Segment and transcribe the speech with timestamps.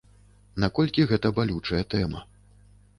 [0.63, 2.29] Наколькі гэта балючая тэма.